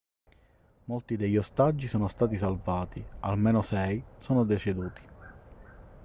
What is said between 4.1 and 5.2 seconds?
sono deceduti